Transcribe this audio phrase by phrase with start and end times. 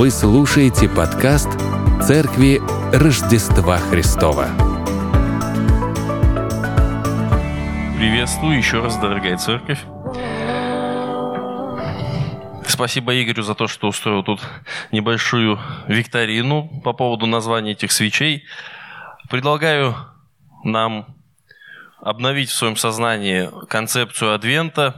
[0.00, 1.50] Вы слушаете подкаст
[2.02, 2.58] Церкви
[2.90, 4.46] Рождества Христова.
[7.98, 9.80] Приветствую еще раз, дорогая церковь.
[12.66, 14.40] Спасибо Игорю за то, что устроил тут
[14.90, 18.46] небольшую викторину по поводу названия этих свечей.
[19.28, 19.94] Предлагаю
[20.64, 21.14] нам
[22.00, 24.94] обновить в своем сознании концепцию Адвента.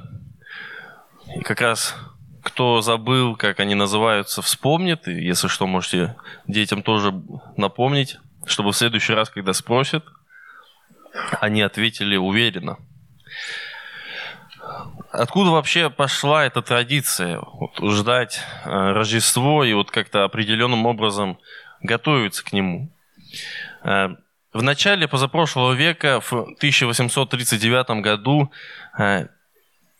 [1.34, 1.96] И как раз
[2.42, 5.06] кто забыл, как они называются, вспомнит.
[5.08, 7.12] И если что, можете детям тоже
[7.56, 10.04] напомнить, чтобы в следующий раз, когда спросят,
[11.40, 12.78] они ответили уверенно.
[15.10, 21.38] Откуда вообще пошла эта традиция вот, ждать э, Рождество и вот как-то определенным образом
[21.82, 22.90] готовиться к нему?
[23.84, 24.08] Э,
[24.52, 28.50] в начале позапрошлого века, в 1839 году,
[28.98, 29.26] э,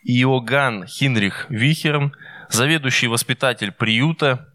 [0.05, 2.15] Иоганн Хинрих Вихерн
[2.48, 4.48] заведующий воспитатель приюта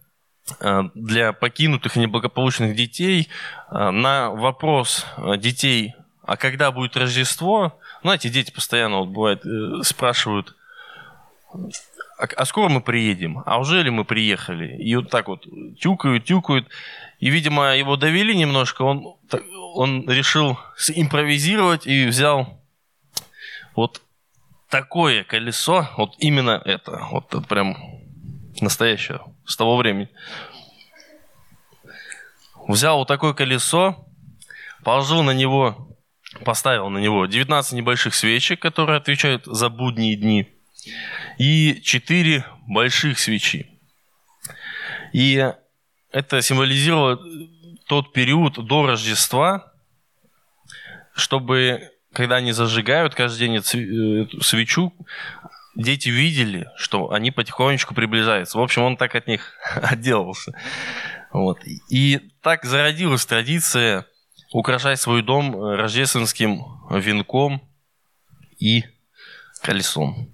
[0.59, 3.29] э, для покинутых и неблагополучных детей
[3.69, 9.43] э, на вопрос э, детей, а когда будет Рождество, знаете, дети постоянно вот бывает
[9.85, 10.55] спрашивают,
[12.17, 13.43] а, а скоро мы приедем?
[13.45, 14.75] А уже ли мы приехали?
[14.77, 15.45] И вот так вот
[15.79, 16.67] тюкают, тюкают.
[17.19, 19.15] И, видимо, его довели немножко, он,
[19.75, 20.57] он решил
[20.95, 22.61] импровизировать и взял
[23.75, 24.01] вот
[24.69, 27.77] такое колесо, вот именно это, вот это прям
[28.61, 30.09] настоящее, с того времени.
[32.67, 34.05] Взял вот такое колесо,
[34.83, 35.95] положил на него,
[36.43, 40.53] поставил на него 19 небольших свечек, которые отвечают за будние дни,
[41.37, 43.67] и 4 больших свечи.
[45.13, 45.53] И
[46.11, 47.19] это символизировало
[47.85, 49.71] тот период до Рождества,
[51.13, 54.91] чтобы когда они зажигают каждый день эту свечу,
[55.75, 58.57] дети видели, что они потихонечку приближаются.
[58.57, 60.53] В общем, он так от них отделался.
[61.31, 61.59] Вот.
[61.91, 64.07] И так зародилась традиция
[64.51, 67.61] украшать свой дом рождественским венком
[68.57, 68.83] и
[69.61, 70.33] колесом.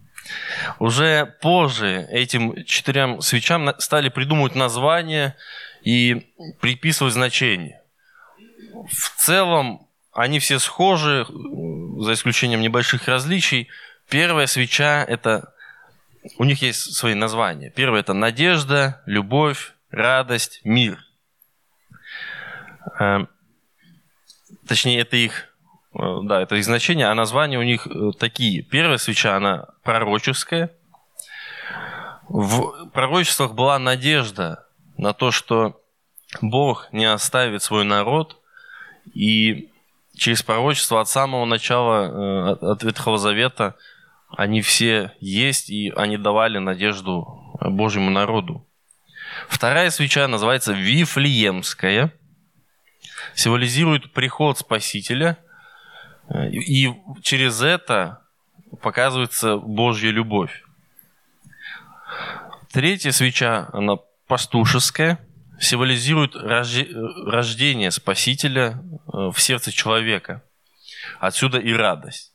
[0.80, 5.36] Уже позже этим четырем свечам стали придумывать названия
[5.84, 6.31] и
[6.62, 7.81] приписывать значения.
[8.90, 11.25] В целом они все схожи,
[12.00, 13.69] за исключением небольших различий.
[14.09, 15.53] Первая свеча– это…
[16.38, 17.69] У них есть свои названия.
[17.69, 21.00] Первое– это надежда, любовь, радость, мир.
[23.00, 23.25] Э,
[24.68, 25.50] точнее, это их,
[25.96, 28.62] э, да, это их значение, а названия у них э, такие.
[28.62, 30.72] Первая свеча, она пророческая.
[32.30, 34.66] В пророчествах была надежда
[34.97, 35.81] на то, что
[36.41, 38.40] Бог не оставит свой народ,
[39.13, 39.72] и
[40.16, 43.75] через пророчество от самого начала, э, от Ветхого Завета,
[44.29, 48.68] они все есть, и они давали надежду Божьему народу.
[49.47, 52.13] Вторая свеча называется Вифлеемская,
[53.35, 55.38] символизирует приход Спасителя,
[56.51, 56.91] и
[57.22, 58.22] через это
[58.81, 60.63] показывается Божья любовь.
[62.72, 63.97] Третья свеча, она
[64.28, 65.19] пастушеская–
[65.59, 70.44] символизирует рождение Спасителя э, в сердце человека.
[71.19, 72.34] Отсюда и радость.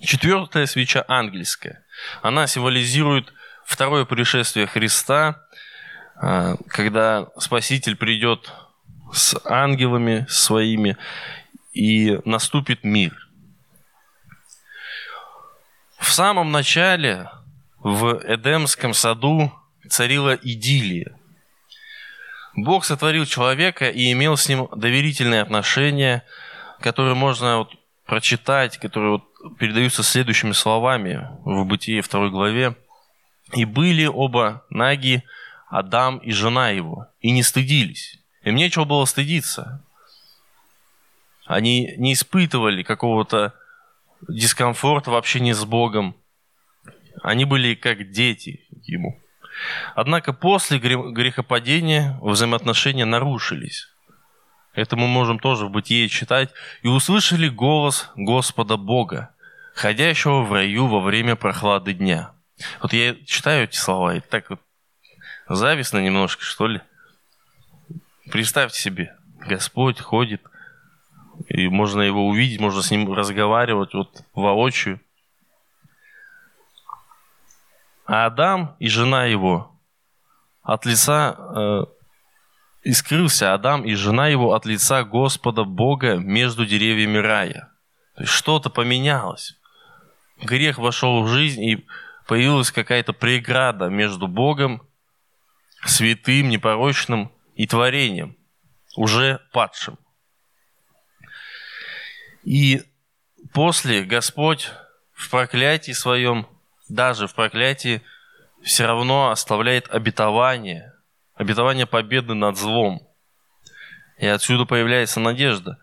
[0.00, 1.84] Четвертая свеча ангельская.
[2.22, 3.32] Она символизирует
[3.64, 5.42] второе пришествие Христа,
[6.20, 8.52] э, когда Спаситель придет
[9.12, 10.96] с ангелами своими
[11.72, 13.16] и наступит мир.
[15.98, 17.30] В самом начале
[17.78, 19.52] в Эдемском саду
[19.88, 21.18] царила идиллия–
[22.56, 26.24] Бог сотворил человека и имел с ним доверительные отношения,
[26.80, 32.76] которые можно вот прочитать, которые вот передаются следующими словами в Бытие 2 главе.
[33.52, 35.22] «И были оба наги,
[35.68, 38.18] Адам и жена его, и не стыдились.
[38.42, 39.82] Им нечего было стыдиться.
[41.46, 43.54] Они не испытывали какого-то
[44.28, 46.16] дискомфорта в общении с Богом.
[47.22, 49.20] Они были как дети ему.
[49.94, 53.88] Однако после грехопадения взаимоотношения нарушились.
[54.74, 56.50] Это мы можем тоже в Бытие читать.
[56.82, 59.30] «И услышали голос Господа Бога,
[59.74, 62.32] ходящего в раю во время прохлады дня».
[62.80, 64.60] Вот я читаю эти слова, и так вот
[65.48, 66.80] завистно немножко, что ли.
[68.30, 70.42] Представьте себе, Господь ходит,
[71.48, 75.00] и можно его увидеть, можно с ним разговаривать вот воочию.
[78.06, 79.78] А Адам и жена его
[80.62, 81.84] от лица э,
[82.82, 87.72] и скрылся Адам и жена его от лица Господа Бога между деревьями рая.
[88.14, 89.58] То есть что-то поменялось.
[90.42, 91.86] Грех вошел в жизнь, и
[92.26, 94.86] появилась какая-то преграда между Богом
[95.84, 98.36] святым, непорочным и творением,
[98.96, 99.98] уже падшим.
[102.42, 102.82] И
[103.52, 104.70] после Господь
[105.12, 106.46] в проклятии своем,
[106.94, 108.02] даже в проклятии,
[108.62, 110.92] все равно оставляет обетование,
[111.34, 113.06] обетование победы над злом.
[114.18, 115.78] И отсюда появляется надежда.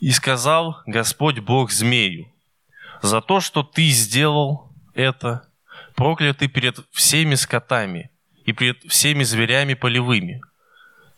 [0.00, 2.32] «И сказал Господь Бог змею,
[3.02, 5.48] за то, что ты сделал это,
[5.94, 8.10] проклятый перед всеми скотами
[8.44, 10.40] и перед всеми зверями полевыми.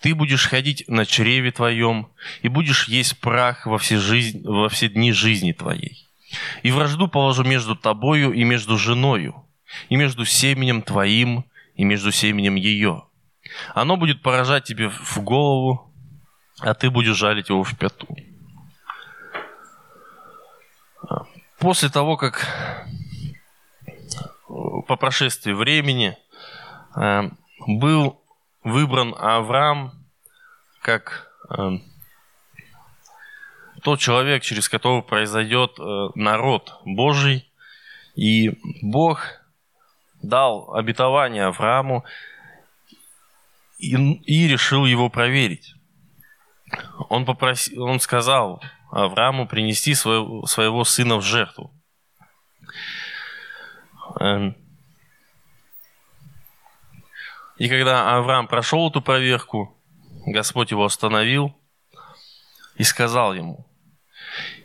[0.00, 2.12] Ты будешь ходить на чреве твоем
[2.42, 6.06] и будешь есть прах во все, жизнь, во все дни жизни твоей.
[6.62, 9.44] И вражду положу между тобою и между женою,
[9.88, 11.44] и между семенем твоим
[11.74, 13.04] и между семенем ее.
[13.74, 15.92] Оно будет поражать тебе в голову,
[16.60, 18.08] а ты будешь жалить его в пяту.
[21.58, 22.46] После того, как
[24.86, 26.16] по прошествии времени
[26.94, 27.30] э,
[27.66, 28.20] был
[28.62, 29.92] выбран Авраам
[30.82, 31.78] как э,
[33.84, 37.52] тот человек, через которого произойдет э, народ Божий.
[38.16, 39.20] И Бог
[40.22, 42.02] дал обетование Аврааму
[43.78, 45.74] и, и решил его проверить.
[47.10, 51.70] Он, попросил, он сказал Аврааму принести своего, своего сына в жертву.
[54.18, 54.56] Эм.
[57.58, 59.76] И когда Авраам прошел эту проверку,
[60.26, 61.54] Господь его остановил
[62.76, 63.66] и сказал ему,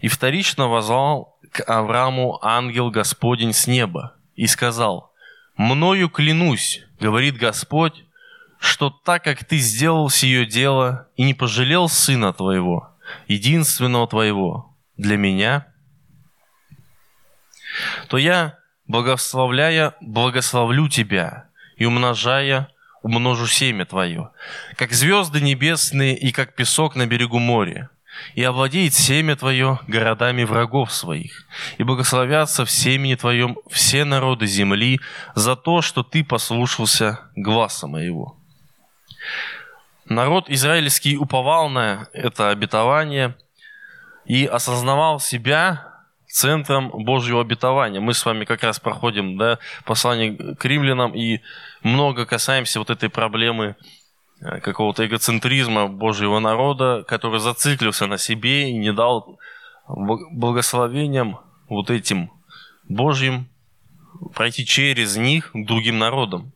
[0.02, 5.14] «И вторично возвал к Аврааму ангел Господень с неба и сказал,
[5.58, 8.06] «Мною клянусь,— говорит Господь,—
[8.60, 12.90] что так как ты сделал сие дело и не пожалел сына твоего,
[13.28, 14.70] единственного твоего,
[15.00, 15.66] для меня,
[18.10, 22.70] то я благословляя, благословлю тебя, и умножая,
[23.02, 24.32] умножу семя твое,
[24.76, 27.90] как звезды небесные и как песок на берегу моря.
[28.36, 31.46] И овладеет семя твое городами врагов своих,
[31.78, 35.00] и благословятся в семени твоем все народы земли
[35.36, 38.36] за то, что ты послушался гласа моего.
[40.06, 43.36] Народ израильский уповал на это обетование
[44.26, 45.90] и осознавал себя
[46.30, 48.00] центром Божьего обетования.
[48.00, 51.42] Мы с вами как раз проходим да, послание к римлянам и
[51.82, 53.76] много касаемся вот этой проблемы
[54.40, 59.40] какого-то эгоцентризма Божьего народа, который зациклился на себе и не дал
[59.88, 62.32] благословением вот этим
[62.88, 63.50] Божьим
[64.34, 66.52] пройти через них к другим народам.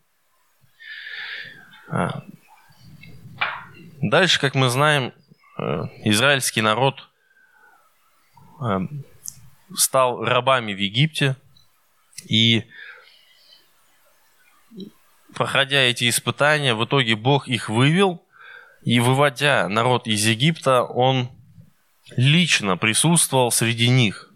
[1.90, 2.24] А.
[4.02, 5.14] Дальше, как мы знаем,
[5.58, 7.10] э, израильский народ
[8.62, 8.80] э,
[9.76, 11.38] стал рабами в Египте,
[12.28, 12.66] и
[15.36, 18.24] проходя эти испытания, в итоге Бог их вывел,
[18.84, 21.30] и выводя народ из Египта, Он
[22.16, 24.30] лично присутствовал среди них.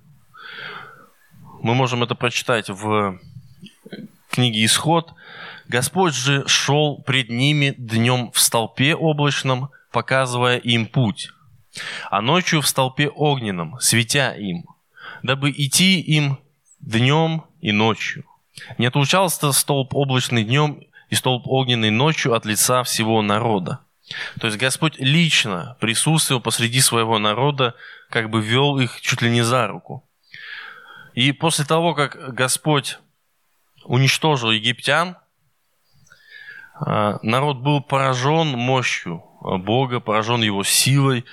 [1.62, 3.20] Мы можем это прочитать в
[4.30, 5.14] книге «Исход».
[5.68, 11.32] «Господь же шел пред ними днем в столпе облачном, показывая им путь,
[12.10, 14.64] а ночью в столпе огненном, светя им–
[15.24, 16.40] дабы идти им
[16.80, 18.26] днем и ночью.
[18.78, 23.80] Не отлучался столб облачный днем и столб огненный ночью от лица всего народа.
[24.40, 27.76] То есть Господь лично присутствовал посреди своего народа,
[28.10, 30.04] как бы вел их чуть ли не за руку.
[31.14, 33.00] И после того, как Господь
[33.84, 35.18] уничтожил египтян,
[36.80, 41.26] а, народ был поражен мощью Бога, поражен его силой.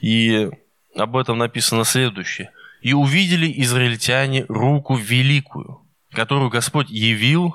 [0.00, 0.48] И
[0.94, 2.50] об этом написано следующее.
[2.80, 5.85] И увидели израильтяне руку великую,
[6.16, 7.54] которую Господь явил,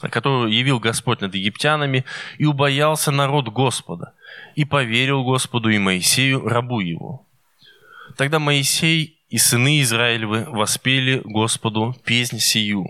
[0.00, 2.04] которую явил Господь над египтянами,
[2.36, 4.12] и убоялся народ Господа,
[4.56, 7.24] и поверил Господу и Моисею, рабу его.
[8.16, 12.86] Тогда Моисей и сыны Израилевы воспели Господу песнь сию.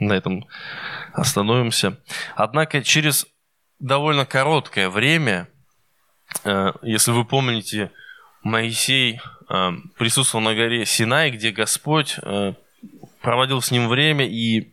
[0.00, 0.46] На этом
[1.14, 1.98] остановимся.
[2.36, 3.26] Однако через
[3.78, 5.48] довольно короткое время
[6.44, 7.90] Э, если вы помните,
[8.42, 12.54] Моисей э, присутствовал на горе Синай, где Господь э,
[13.20, 14.72] проводил с ним время и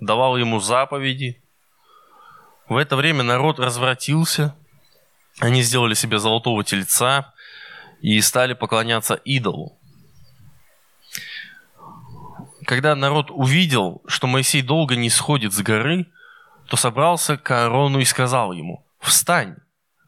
[0.00, 1.40] давал ему заповеди.
[2.68, 4.56] В это время народ развратился,
[5.38, 7.32] они сделали себе золотого тельца
[8.00, 9.78] и стали поклоняться идолу.
[12.66, 16.06] Когда народ увидел, что Моисей долго не сходит с горы,
[16.66, 19.56] то собрался к Аарону и сказал ему, «Встань,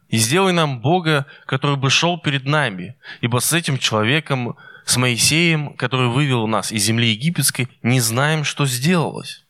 [0.09, 5.75] и сделай нам Бога, который бы шел перед нами, ибо с этим человеком с Моисеем,
[5.75, 9.45] который вывел нас из земли египетской, не знаем, что сделалось.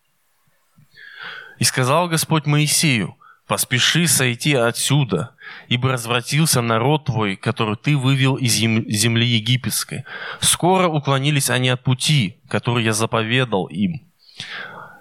[1.58, 5.34] И сказал Господь Моисею, поспеши сойти отсюда,
[5.68, 10.04] ибо развратился народ твой, который ты вывел из земли египетской.
[10.40, 14.02] Скоро уклонились они от пути, который я заповедал им.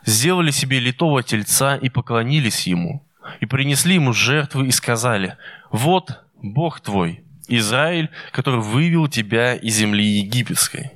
[0.06, 3.06] Сделали себе литого тельца и поклонились ему,
[3.40, 5.38] и принесли ему жертвы и сказали,
[5.72, 10.92] вот Бог твой, Израиль, который вывел тебя из земли египетской.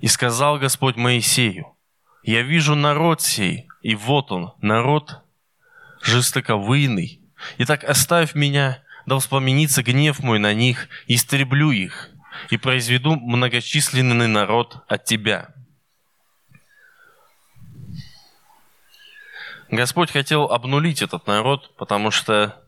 [0.00, 1.74] И сказал Господь Моисею,
[2.22, 5.22] я вижу народ сей, и вот он, народ
[6.02, 7.20] жестоковыйный.
[7.58, 12.10] Итак, оставь меня, да вспоменится гнев мой на них, истреблю их,
[12.50, 15.54] и произведу многочисленный народ от тебя.
[19.70, 22.62] Господь хотел обнулить этот народ, потому что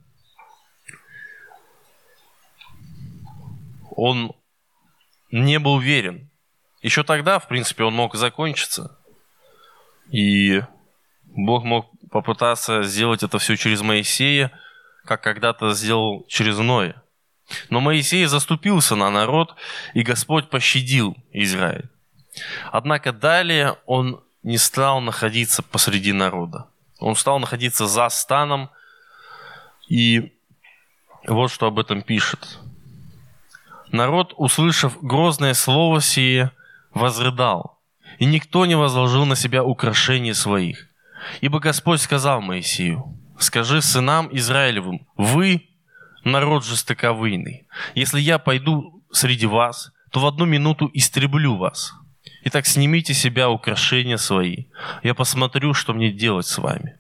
[3.91, 4.33] он
[5.31, 6.31] не был уверен.
[6.83, 8.99] Еще тогда, в принципе, он мог закончиться.
[10.11, 10.63] И
[11.25, 14.53] Бог мог попытаться сделать это все через Моисея,
[15.05, 17.03] как когда-то сделал через Ноя.
[17.71, 19.55] Но Моисей заступился на народ,
[19.95, 21.89] и Господь пощадил Израиль.
[22.71, 26.69] Однако далее он не стал находиться посреди народа.
[26.99, 28.71] Он стал находиться за станом,
[29.89, 30.33] и
[31.27, 32.59] вот что об этом пишет.
[33.91, 36.53] Народ, услышав грозное слово сие,
[36.93, 37.81] возрыдал,
[38.19, 40.89] и никто не возложил на себя украшений своих.
[41.41, 45.69] Ибо Господь сказал Моисею, «Скажи сынам Израилевым, вы
[46.25, 47.67] народ жестоковыйный.
[47.95, 51.93] Если я пойду среди вас, то в одну минуту истреблю вас.
[52.45, 54.67] Итак, снимите себя украшения свои.
[55.03, 56.99] Я посмотрю, что мне делать с вами».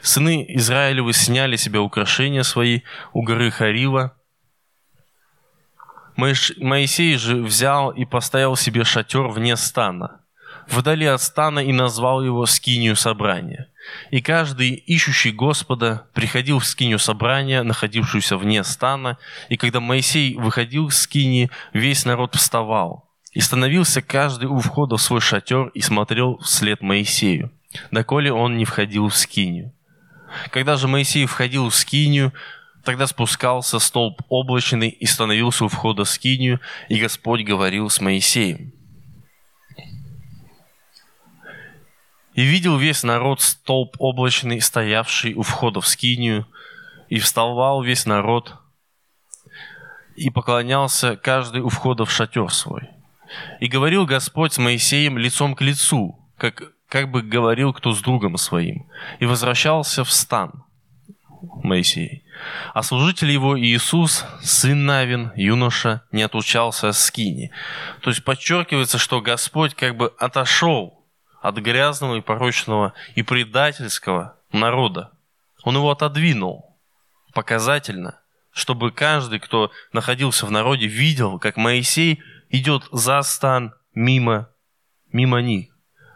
[0.00, 2.80] Сыны Израилевы сняли себя украшения свои
[3.12, 4.16] у горы Харива,
[6.16, 10.22] Моисей же взял и поставил себе шатер вне стана,
[10.66, 13.68] вдали от стана и назвал его скинию собрания.
[14.10, 19.18] И каждый, ищущий Господа, приходил в скинию собрания, находившуюся вне стана,
[19.50, 23.05] и когда Моисей выходил с скинии, весь народ вставал,
[23.36, 27.52] и становился каждый у входа в свой шатер и смотрел вслед Моисею,
[27.90, 29.74] доколе он не входил в скинию.
[30.50, 32.32] Когда же Моисей входил в скинию,
[32.82, 38.72] Тогда спускался столб облачный и становился у входа в скинию, и Господь говорил с Моисеем.
[42.34, 46.46] И видел весь народ столб облачный, стоявший у входа в скинию,
[47.08, 48.54] и вставал весь народ,
[50.14, 52.95] и поклонялся каждый у входа в шатер свой.
[53.60, 58.36] И говорил Господь с Моисеем лицом к лицу, как, как бы говорил кто с другом
[58.36, 58.86] своим,
[59.18, 60.64] и возвращался в стан
[61.62, 62.24] Моисей.
[62.74, 67.50] А служитель его Иисус, сын Навин, юноша, не отлучался с скини.
[68.00, 71.04] То есть подчеркивается, что Господь как бы отошел
[71.40, 75.12] от грязного и порочного и предательского народа.
[75.62, 76.76] Он его отодвинул
[77.32, 78.20] показательно,
[78.52, 84.50] чтобы каждый, кто находился в народе, видел, как Моисей идет за стан мимо,
[85.12, 85.74] мимо них.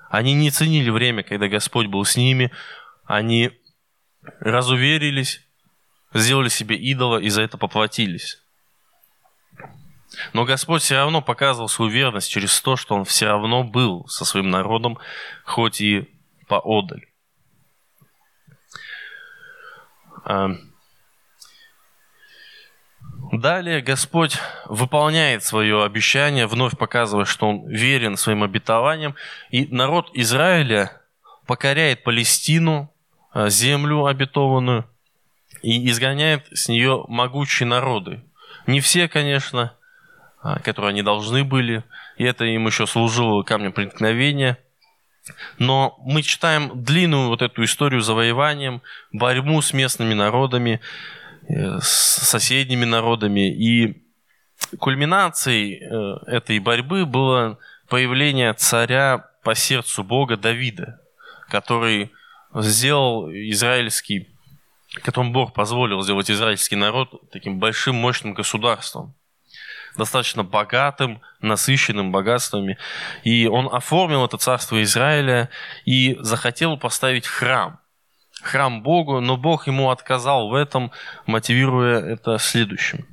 [0.09, 2.51] Они не ценили время, когда Господь был с ними,
[3.05, 3.53] они
[4.41, 5.47] разуверились,
[6.13, 8.43] сделали себе идола и за это поплатились.
[10.33, 14.25] Но Господь все равно показывал свою верность через то, что Он все равно был со
[14.25, 14.99] своим народом,
[15.45, 16.09] хоть и
[16.49, 17.07] поодаль.
[23.33, 29.15] Далее Господь выполняет свое обещание, вновь показывая, что Он верен своим обетованиям,
[29.51, 31.01] и народ Израиля
[31.47, 32.93] покоряет Палестину,
[33.33, 34.85] а, землю обетованную,
[35.63, 38.21] и изгоняет с нее могучие народы.
[38.67, 39.77] Не все, конечно,
[40.43, 41.85] а, которые они должны были,
[42.17, 44.59] и это им еще служило камнем преткновения.
[45.59, 48.83] Но мы читаем длинную вот эту историю завоеванием,
[49.13, 51.20] борьбу с местными народами, э,
[51.81, 51.89] с
[52.29, 53.51] соседними народами.
[53.51, 54.03] И
[54.79, 61.01] кульминацией э, этой борьбы было появление царя по сердцу Бога Давида,
[61.49, 62.13] который
[62.55, 64.29] сделал израильский
[64.95, 69.15] которому Бог позволил сделать израильский народ таким большим, мощным государством,
[69.97, 72.79] достаточно богатым, насыщенным богатствами.
[73.23, 75.49] И он оформил это царство Израиля
[75.85, 77.79] и захотел поставить храм.
[78.43, 80.91] Храм Богу, но Бог ему отказал в этом,
[81.27, 83.07] мотивируя это следующим.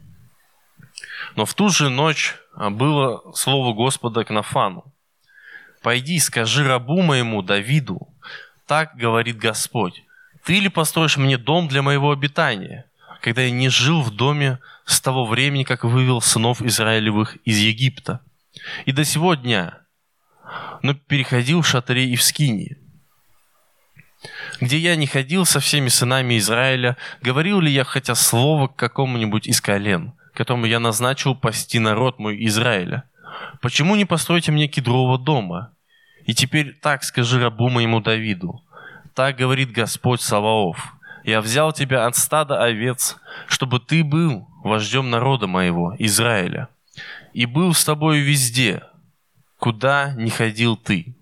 [1.35, 4.93] Но в ту же ночь было слово Господа к Нафану.
[5.83, 8.07] «Пойди, скажи рабу моему Давиду,
[8.65, 10.03] так говорит Господь,
[10.43, 12.85] ты ли построишь мне дом для моего обитания,
[13.21, 18.21] когда я не жил в доме с того времени, как вывел сынов Израилевых из Египта,
[18.85, 19.79] и до сего дня,
[20.81, 22.77] но переходил в шатре и в скинии,
[24.59, 29.47] где я не ходил со всеми сынами Израиля, говорил ли я хотя слово к какому-нибудь
[29.47, 33.03] из колен, которому я назначил пасти народ мой Израиля?
[33.61, 35.73] Почему не построите мне кедрового дома?
[36.25, 38.63] И теперь так скажи рабу моему Давиду.
[39.13, 40.93] Так говорит Господь Саваоф.
[41.23, 46.69] Я взял тебя от стада овец, чтобы ты был вождем народа моего, Израиля,
[47.33, 48.83] и был с тобой везде,
[49.59, 51.16] куда не ходил ты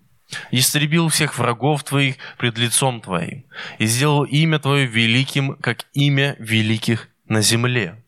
[0.50, 3.44] истребил всех врагов твоих пред лицом твоим,
[3.78, 8.02] и сделал имя твое великим, как имя великих на земле.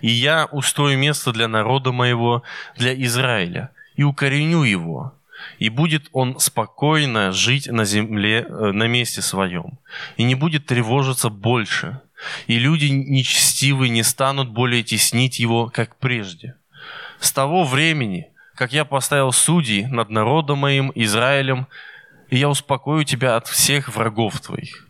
[0.00, 2.42] И я устрою место для народа моего,
[2.76, 5.14] для Израиля, и укореню его,
[5.58, 9.78] и будет он спокойно жить на земле, э, на месте своем,
[10.16, 12.00] и не будет тревожиться больше,
[12.48, 16.56] и люди нечестивые не станут более теснить его, как прежде.
[17.20, 21.68] С того времени– как я поставил судей над народом моим, Израилем,
[22.28, 24.88] и я успокою тебя от всех врагов твоих.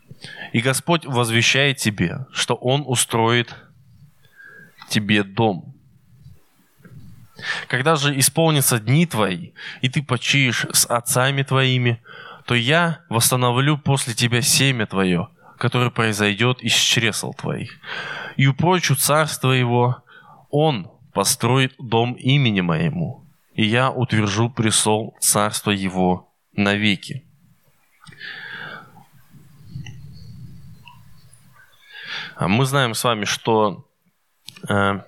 [0.54, 3.54] И Господь возвещает тебе, что Он устроит
[4.88, 5.75] тебе дом.
[7.68, 9.50] Когда же исполнятся дни твои,
[9.82, 12.02] и ты почиешь с отцами твоими,
[12.46, 17.78] то я восстановлю после тебя семя твое, которое произойдет из чресл твоих,
[18.38, 20.02] и упрочу царство его,
[20.48, 23.27] он построит дом имени моему,
[23.59, 27.25] и я утвержу престол царства его навеки.
[32.37, 33.85] А мы знаем с вами, что
[34.69, 35.00] э,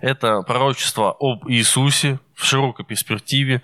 [0.00, 3.62] это пророчество об Иисусе в широкой перспективе,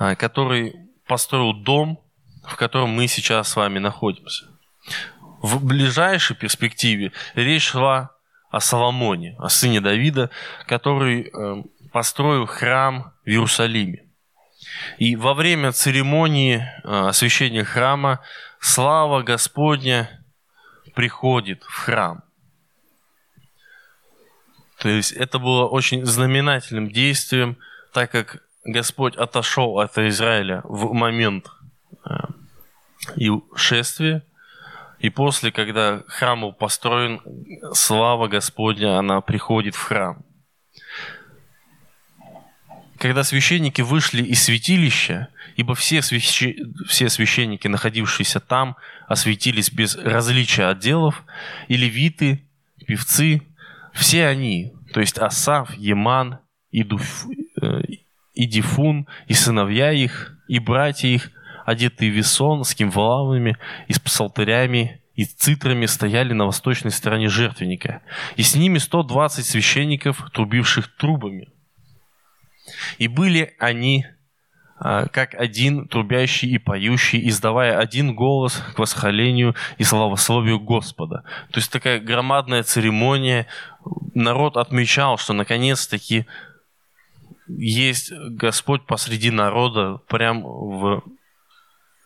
[0.00, 0.74] э, который
[1.06, 2.00] построил дом,
[2.42, 4.46] в котором мы сейчас с вами находимся.
[5.42, 8.10] В ближайшей перспективе речь шла
[8.50, 10.30] о Соломоне, о сыне Давида,
[10.66, 14.06] который э, построил храм в Иерусалиме.
[14.98, 18.20] И во время церемонии э, освящения храма
[18.60, 20.24] слава Господня
[20.94, 22.22] приходит в храм.
[24.78, 27.58] То есть это было очень знаменательным действием,
[27.92, 31.48] так как Господь отошел от Израиля в момент
[32.04, 32.10] э,
[33.16, 34.22] и шествия,
[34.98, 37.20] и после, когда храм был построен,
[37.72, 40.22] слава Господня, она приходит в храм.
[43.00, 46.54] Когда священники вышли из святилища, ибо все, свящ...
[46.86, 48.76] все священники, находившиеся там,
[49.08, 51.24] осветились без различия отделов,
[51.68, 52.44] и левиты,
[52.86, 53.40] певцы,
[53.94, 56.40] все они, то есть Асав, Еман,
[56.72, 57.24] и, Дуф...
[57.62, 57.80] Э,
[58.34, 61.30] и Дифун, и сыновья их, и братья их,
[61.64, 63.56] одетые в весон с кимвалами
[63.88, 68.02] и с псалтырями и цитрами стояли на восточной стороне жертвенника,
[68.36, 71.48] и с ними 120 священников, трубивших трубами–
[72.98, 74.06] и были они
[74.82, 81.22] а, как один трубящий и поющий, издавая один голос к восхвалению и славословию Господа.
[81.50, 83.46] То есть такая громадная церемония.
[84.14, 86.26] Народ отмечал, что наконец-таки
[87.46, 91.02] есть Господь посреди народа, прям в,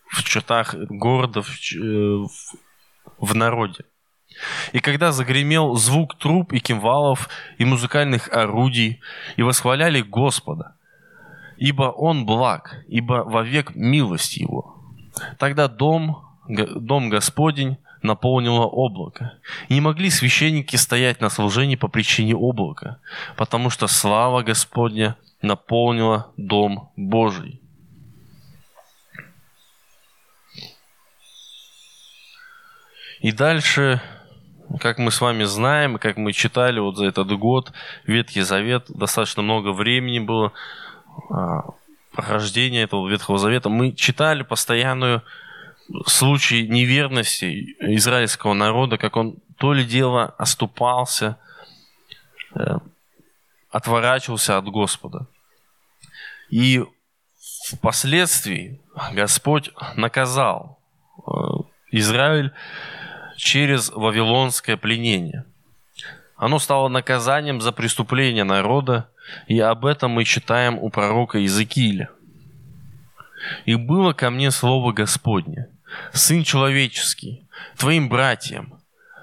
[0.08, 2.28] в чертах города, в, в,
[3.18, 3.84] в народе.
[4.72, 9.00] И когда загремел звук труб и кимвалов и музыкальных орудий,
[9.36, 10.74] и восхваляли Господа,
[11.56, 14.76] ибо Он благ, ибо вовек милость Его.
[15.38, 19.38] Тогда дом, дом Господень наполнило облако.
[19.68, 22.98] И не могли священники стоять на служении по причине облака,
[23.36, 27.60] потому что слава Господня наполнила дом Божий.
[33.20, 34.02] И дальше
[34.80, 37.72] как мы с вами знаем, как мы читали вот за этот год
[38.04, 40.52] Ветхий Завет, достаточно много времени было
[41.30, 41.62] а,
[42.12, 43.68] прохождения этого Ветхого Завета.
[43.68, 45.22] Мы читали постоянную
[46.06, 51.36] случай неверности израильского народа, как он то ли дело оступался,
[52.54, 52.78] э,
[53.70, 55.26] отворачивался от Господа.
[56.50, 56.84] И
[57.70, 58.80] впоследствии
[59.12, 60.80] Господь наказал
[61.26, 61.30] э,
[61.90, 62.52] Израиль
[63.44, 65.44] через вавилонское пленение.
[66.34, 69.10] Оно стало наказанием за преступление народа,
[69.46, 72.08] и об этом мы читаем у пророка Иезекииля.
[73.66, 75.68] «И было ко мне слово Господне,
[76.12, 77.44] Сын человеческий,
[77.76, 78.80] твоим братьям,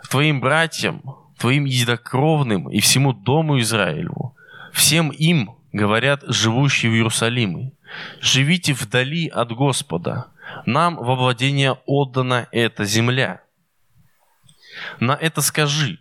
[0.09, 1.01] твоим братьям,
[1.39, 4.35] твоим единокровным и всему дому Израилеву,
[4.71, 7.71] всем им, говорят живущие в Иерусалиме,
[8.21, 10.27] живите вдали от Господа,
[10.67, 13.41] нам во владение отдана эта земля,
[14.99, 15.99] на это скажи,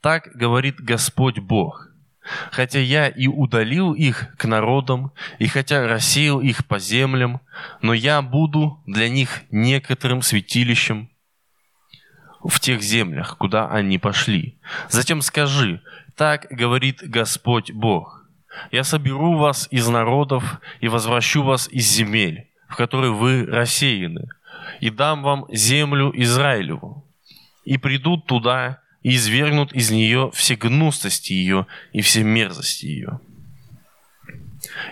[0.00, 1.88] Так говорит Господь Бог.
[2.50, 7.40] Хотя я и удалил их к народам, и хотя рассеял их по землям,
[7.80, 11.10] но я буду для них некоторым святилищем
[12.44, 14.58] в тех землях, куда они пошли.
[14.88, 15.82] Затем скажи,
[16.16, 18.24] так говорит Господь Бог.
[18.70, 24.28] Я соберу вас из народов и возвращу вас из земель, в которые вы рассеяны,
[24.80, 27.04] и дам вам землю Израилеву.
[27.64, 33.20] И придут туда и извергнут из нее все гнустости ее и все мерзости ее.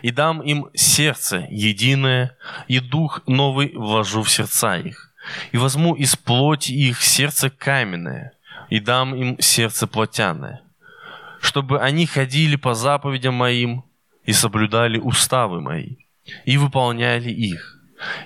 [0.02, 5.12] И дам им сердце единое, и дух новый вложу в сердца их.
[5.52, 8.32] И возьму из плоти их сердце каменное,
[8.68, 10.62] и дам им сердце плотяное,
[11.40, 13.84] чтобы они ходили по заповедям моим
[14.24, 15.96] и соблюдали уставы мои,
[16.46, 17.78] и выполняли их,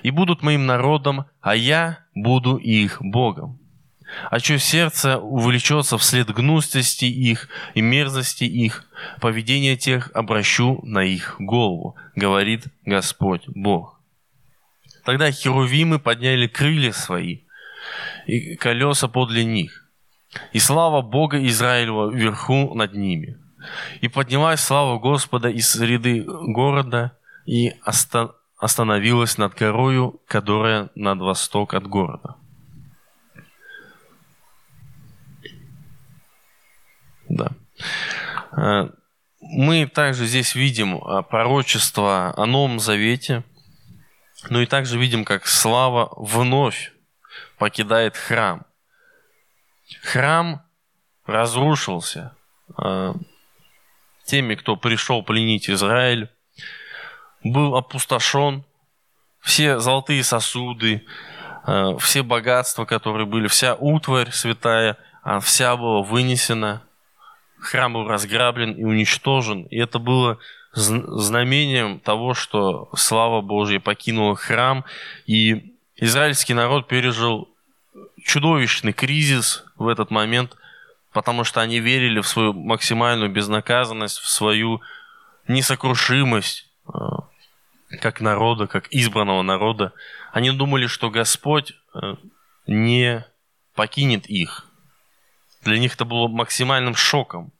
[0.03, 3.59] и будут моим народом, а я буду их Богом
[4.29, 8.85] а чье сердце увлечется вслед гнустости их и мерзости их,
[9.19, 13.99] поведение тех обращу на их голову, говорит Господь Бог.
[15.03, 17.41] Тогда херувимы подняли крылья свои
[18.25, 19.85] и колеса подле них,
[20.53, 23.37] и слава Бога Израилева вверху над ними.
[24.01, 27.73] И поднялась слава Господа из среды города и
[28.57, 32.35] остановилась над горою, которая над восток от города.
[37.29, 37.51] Да.
[38.57, 38.89] Э,
[39.39, 43.43] мы также здесь видим э, пророчество о Новом Завете,
[44.49, 46.93] но и также видим, как слава вновь
[47.57, 48.65] покидает храм.
[50.01, 50.63] Храм
[51.25, 52.35] разрушился
[52.77, 53.13] э,
[54.25, 56.29] теми, кто пришел пленить Израиль,
[57.43, 58.63] был опустошен,
[59.39, 61.05] все золотые сосуды,
[61.99, 64.97] все богатства, которые были, вся утварь святая,
[65.41, 66.81] вся была вынесена–
[67.65, 69.63] храм был разграблен и уничтожен.
[69.63, 70.39] И это было
[70.73, 74.83] знамением того, что слава Божья покинула храм,
[75.25, 77.49] и израильский народ пережил
[78.23, 80.55] чудовищный кризис в этот момент,
[81.13, 84.81] потому что они верили в свою максимальную безнаказанность, в свою
[85.47, 86.91] несокрушимость э,
[88.01, 89.93] как народа, как избранного народа.
[90.33, 92.15] Они думали, что Господь э,
[92.67, 93.25] не
[93.75, 94.65] покинет их.
[95.61, 97.51] Для них это было максимальным шоком.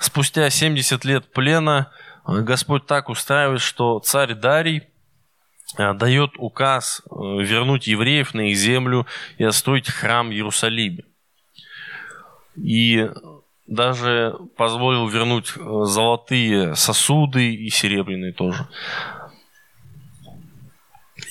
[0.00, 1.92] Спустя 70 лет плена
[2.26, 4.82] э, Господь так устраивает, что царь Дарий
[5.78, 9.06] э, дает указ э, вернуть евреев на их землю
[9.38, 11.04] и отстроить храм в Иерусалиме.
[12.56, 13.08] И
[13.66, 18.66] даже позволил вернуть золотые сосуды и серебряные тоже.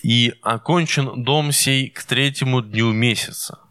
[0.04, 3.60] И окончен дом сей к третьему дню месяца–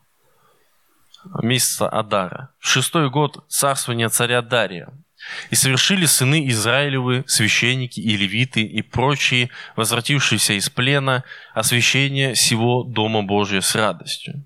[1.42, 4.88] месяца Адара, в шестой год царствования царя Дария.
[5.50, 13.22] И совершили сыны Израилевы, священники и левиты и прочие, возвратившиеся из плена, освящение всего Дома
[13.22, 14.44] Божия с радостью.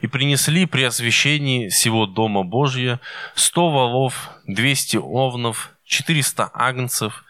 [0.00, 3.00] И принесли при освящении всего Дома Божия
[3.34, 7.24] сто волов, двести овнов, четыреста агнцев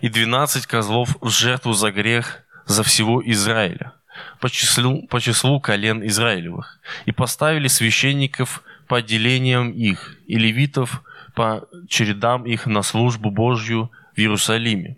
[0.00, 3.95] и двенадцать козлов в жертву за грех за всего Израиля
[4.40, 11.02] по числу, по числу колен Израилевых, и поставили священников по отделениям их, и левитов
[11.34, 14.96] по чередам их на службу Божью в Иерусалиме.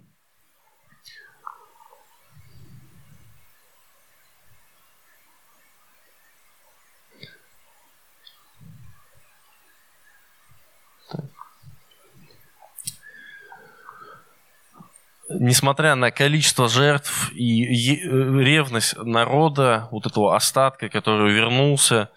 [15.39, 22.11] Несмотря на количество жертв и ревность народа, вот этого остатка, который вернулся,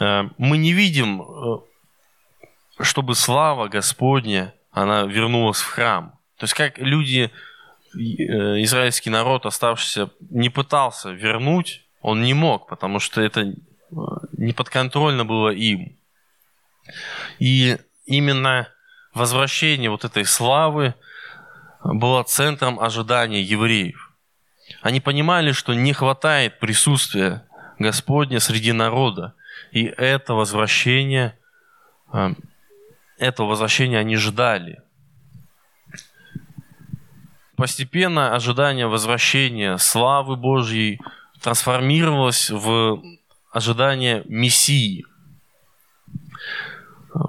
[0.00, 1.58] э, мы не видим, э,
[2.80, 6.12] чтобы слава Господня, она вернулась в храм.
[6.38, 7.30] То есть как люди,
[7.94, 7.98] э,
[8.62, 13.52] израильский народ, оставшийся, не пытался вернуть, он не мог, потому что это
[14.32, 15.96] не подконтрольно было им.
[17.38, 18.68] И именно
[19.12, 20.94] возвращение вот этой славы–
[21.82, 24.12] была центром ожидания евреев.
[24.82, 27.46] Они понимали, что не хватает присутствия
[27.78, 29.34] Господня среди народа.
[29.72, 31.38] И это возвращение,
[32.12, 32.34] э,
[33.18, 34.82] это возвращение они ждали.
[37.56, 41.00] Постепенно ожидание возвращения славы Божьей
[41.40, 43.02] трансформировалось в
[43.50, 45.04] ожидание Мессии,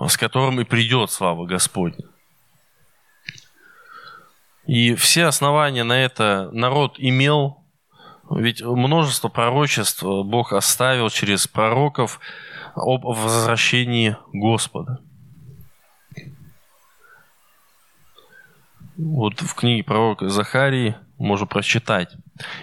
[0.07, 2.05] с которым и придет слава Господня.
[4.69, 7.57] И все основания на это народ имел,
[8.29, 12.19] Ведь множество пророчеств Бог оставил через пророков
[12.75, 14.99] об возвращении Господа.
[18.95, 22.15] Вот в книге пророка Захарии можно прочитать.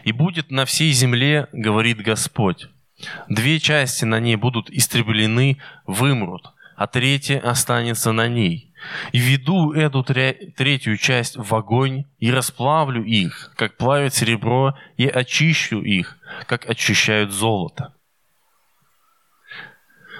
[0.04, 2.68] «И будет на всей земле, говорит Господь,
[3.28, 8.65] две части на ней будут истреблены, вымрут, а третья останется на ней.
[9.12, 15.80] И веду эту третью часть в огонь и расплавлю их, как плавят серебро, и очищу
[15.80, 17.94] их, как очищают золото.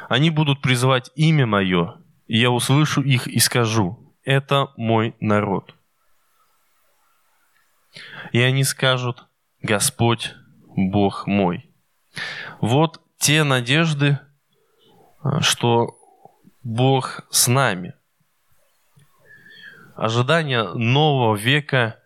[0.08, 5.74] Они будут призывать имя мое, и я услышу их и скажу, это мой народ.
[8.32, 9.26] И они скажут,
[9.62, 10.34] Господь,
[10.76, 11.70] Бог мой.
[12.60, 14.18] Вот те надежды,
[15.40, 15.96] что
[16.62, 17.94] Бог с нами.
[19.96, 21.98] Ожидание нового века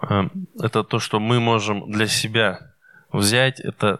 [0.00, 0.24] э,–
[0.60, 2.74] это то, что мы можем для себя
[3.12, 3.60] взять.
[3.60, 3.98] Это,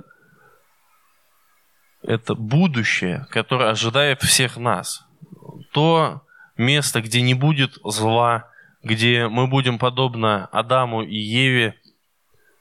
[2.03, 5.07] это будущее, которое ожидает всех нас.
[5.73, 6.23] То
[6.59, 8.51] место, где не будет зла,
[8.83, 11.81] где мы будем подобно Адаму и Еве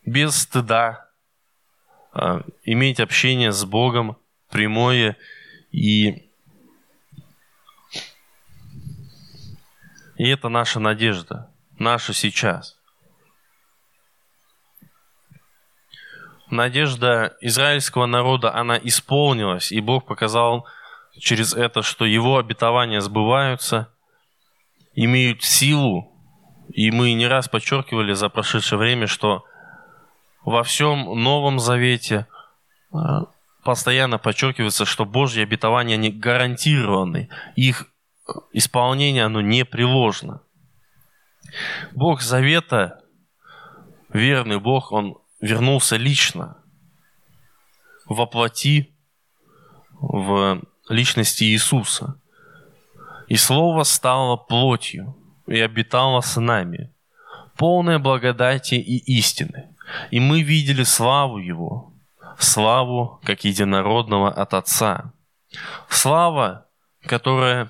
[0.05, 1.09] без стыда
[2.13, 4.15] э, иметь общение с Богом
[4.49, 5.17] прямое
[5.71, 6.31] и
[10.17, 12.77] И это наша надежда, наша сейчас.
[16.49, 20.67] Надежда израильского народа, она исполнилась, и Бог показал
[21.17, 23.89] через это, что его обетования сбываются,
[24.93, 26.11] имеют силу,
[26.69, 29.43] и мы не раз подчеркивали за прошедшее время, что
[30.45, 32.27] во всем Новом Завете
[32.91, 33.25] а,
[33.63, 37.29] постоянно подчеркивается, что Божьи обетования, они гарантированы.
[37.55, 37.87] Их
[38.51, 40.41] исполнение, оно непреложно.
[41.91, 43.01] Бог Завета,
[44.09, 46.57] верный Бог, Он вернулся лично,
[48.05, 48.95] воплоти
[49.91, 52.19] в личности Иисуса.
[53.27, 55.15] И Слово стало плотью
[55.47, 56.93] и обитало с нами,
[57.57, 59.75] полное благодати и истины.
[60.11, 61.93] И мы видели славу Его,
[62.37, 65.13] славу как единородного от Отца.
[65.89, 66.67] Слава,
[67.05, 67.69] которая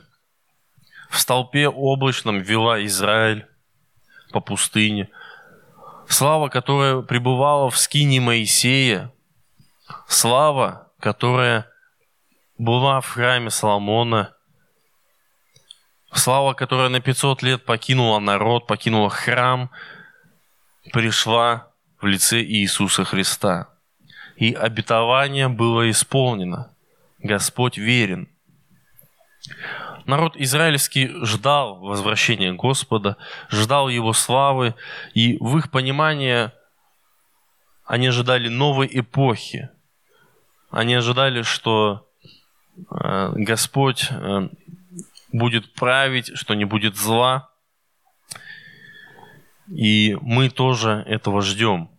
[1.14, 3.46] в столпе облачном вела Израиль
[4.32, 5.12] по пустыне.
[6.08, 9.14] Слава, которая пребывала в скине Моисея.
[10.08, 11.68] Слава, которая
[12.58, 14.34] была в храме Соломона.
[16.12, 19.70] Слава, которая на 500 лет покинула народ, покинула храм,
[20.94, 21.68] пришла
[22.02, 23.70] в лице Иисуса Христа.
[24.36, 26.74] И обетование было исполнено.
[27.20, 28.28] Господь верен.
[30.06, 33.18] Народ израильский ждал возвращения Господа,
[33.50, 34.76] ждал Его славы,
[35.14, 36.52] и в их понимании
[37.86, 39.70] они ожидали новой эпохи.
[40.70, 42.10] Они ожидали, что
[42.90, 44.50] э, Господь э,
[45.32, 47.50] будет править, что не будет зла.
[49.68, 51.90] И мы тоже этого ждем.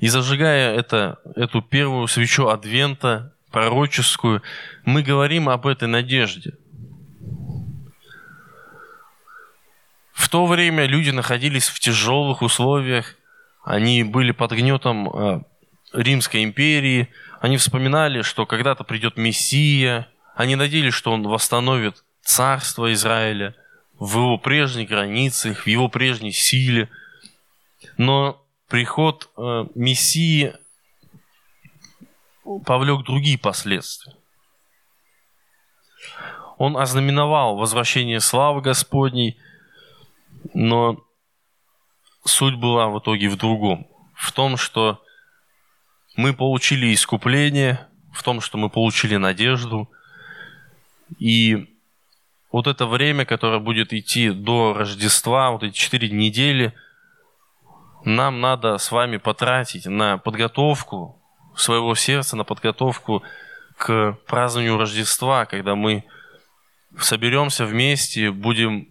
[0.00, 4.42] И зажигая это, эту первую свечу Адвента, пророческую,
[4.84, 6.54] мы говорим об этой надежде.
[10.12, 13.14] В то время люди находились в тяжелых условиях,
[13.64, 15.42] они были под гнетом э,
[15.92, 17.08] Римской империи,
[17.40, 23.54] они вспоминали, что когда-то придет Мессия, они надеялись, что он восстановит царство Израиля
[23.98, 26.88] в его прежней границе, в его прежней силе.
[27.96, 30.54] Но приход э, Мессии
[32.64, 34.14] повлек другие последствия.
[36.56, 39.38] Он ознаменовал возвращение славы Господней,
[40.54, 40.98] но
[42.24, 43.86] суть была в итоге в другом.
[44.14, 45.02] В том, что
[46.16, 49.88] мы получили искупление, в том, что мы получили надежду.
[51.18, 51.78] И
[52.50, 56.74] вот это время, которое будет идти до Рождества, вот эти четыре недели,
[58.04, 61.17] нам надо с вами потратить на подготовку
[61.58, 63.22] своего сердца на подготовку
[63.76, 66.04] к празднованию Рождества, когда мы
[66.98, 68.88] соберемся вместе, будем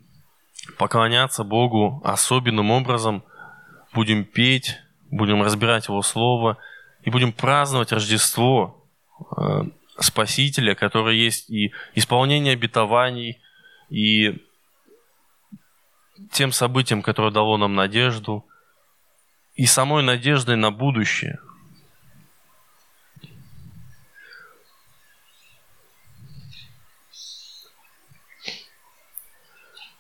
[0.78, 3.24] поклоняться Богу особенным образом,
[3.94, 4.78] будем петь,
[5.10, 6.58] будем разбирать Его Слово
[7.04, 8.86] и будем праздновать Рождество
[9.36, 9.64] э,
[10.00, 13.42] Спасителя, которое есть и исполнение обетований,
[13.90, 14.46] и
[16.32, 18.46] тем событиям, которое дало нам надежду,
[19.56, 21.40] и самой надеждой на будущее–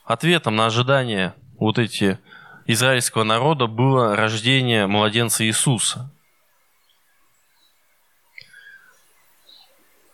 [0.08, 2.18] Ответом на ожидания вот эти
[2.66, 6.10] израильского народа было рождение младенца Иисуса.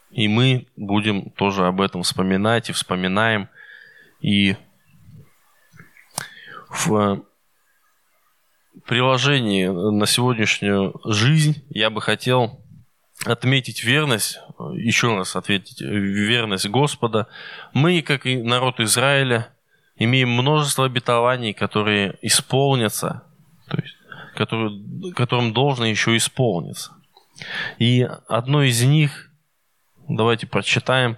[0.10, 3.50] И мы будем тоже об этом вспоминать и вспоминаем.
[4.20, 4.56] И
[6.70, 7.24] в
[8.88, 12.64] приложении на сегодняшнюю жизнь я бы хотел
[13.26, 14.40] отметить верность,
[14.74, 17.28] еще раз ответить, верность Господа.
[17.74, 19.53] Мы, как и народ Израиля,
[19.98, 23.24] имеем множество обетований, которые исполнятся,
[23.68, 23.96] то есть,
[24.36, 26.94] которые, которым должно еще исполниться.
[27.80, 29.32] И одно из них,
[30.08, 31.18] давайте прочитаем,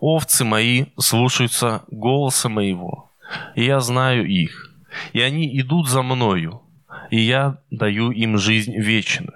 [0.00, 3.10] «Овцы мои слушаются голоса моего,
[3.54, 4.74] и я знаю их,
[5.12, 6.62] и они идут за мною,
[7.10, 9.32] и я даю им жизнь вечную,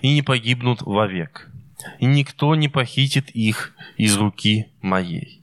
[0.00, 1.50] и не погибнут вовек,
[1.98, 5.39] и никто не похитит их из руки моей.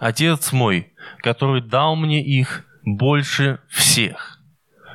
[0.00, 4.40] Отец мой, который дал мне их больше всех,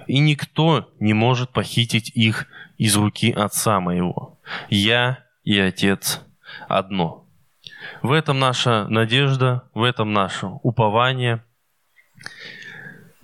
[0.08, 2.48] и никто не может похитить их
[2.80, 4.42] из руки Отца моего.
[4.70, 6.22] Я и Отец
[6.68, 7.30] одно.
[8.02, 11.46] В этом наша надежда, в этом наше упование.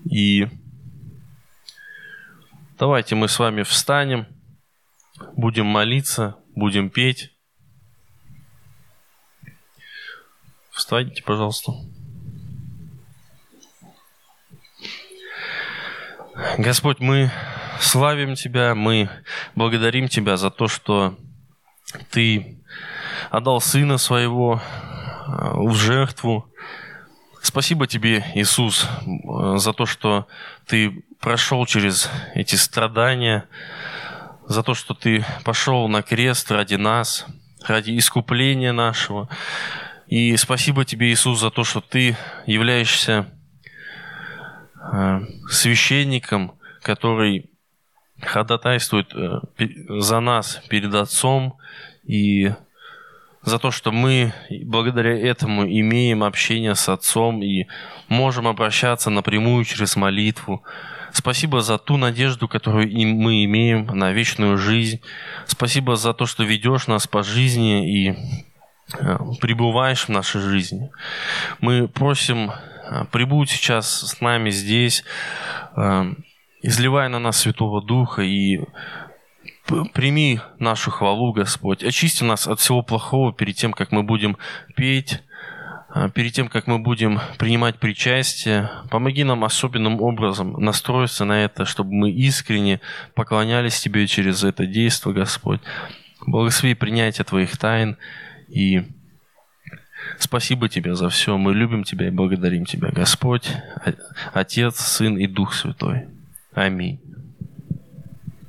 [0.05, 0.47] И
[2.77, 4.27] давайте мы с вами встанем,
[5.35, 7.31] будем молиться, будем петь.
[10.81, 11.73] Встаньте, пожалуйста.
[16.57, 17.29] Господь, мы
[17.79, 19.07] славим Тебя, мы
[19.53, 21.15] благодарим Тебя за то, что
[22.09, 22.57] Ты
[23.29, 26.51] отдал Сына Своего э, в жертву.
[27.43, 28.87] Спасибо Тебе, Иисус,
[29.57, 30.27] за то, что
[30.65, 33.47] Ты прошел через эти страдания,
[34.47, 37.27] за то, что Ты пошел на крест ради нас,
[37.67, 39.29] ради искупления нашего.
[40.11, 43.27] И спасибо Тебе, Иисус, за то, что Ты являешься
[44.75, 47.49] э, священником, который
[48.21, 49.13] ходатайствует
[49.87, 51.57] за нас перед Отцом
[52.03, 52.51] и
[53.41, 54.33] за то, что мы
[54.65, 57.67] благодаря этому имеем общение с Отцом и
[58.09, 60.61] можем обращаться напрямую через молитву.
[61.13, 64.99] Спасибо за ту надежду, которую мы имеем на вечную жизнь.
[65.45, 68.50] Спасибо за то, что ведешь нас по жизни и э,
[69.41, 70.91] пребываешь в нашей жизни.
[71.59, 75.03] Мы просим, э, прибудь сейчас с нами здесь,
[75.75, 76.13] э,
[76.61, 78.59] изливая на нас Святого Духа и
[79.93, 81.83] прими нашу хвалу, Господь.
[81.83, 84.37] Очисти нас от всего плохого перед тем, как мы будем
[84.75, 85.21] петь,
[86.13, 88.69] перед тем, как мы будем принимать причастие.
[88.89, 92.79] Помоги нам особенным образом настроиться на это, чтобы мы искренне
[93.13, 95.59] поклонялись Тебе через это действие, Господь.
[96.25, 97.97] Благослови принятие Твоих тайн
[98.51, 98.83] и
[100.17, 101.37] Спасибо Тебе за все.
[101.37, 103.51] Мы любим Тебя и благодарим Тебя, Господь,
[104.33, 106.07] Отец, Сын и Дух Святой.
[106.53, 106.99] Аминь.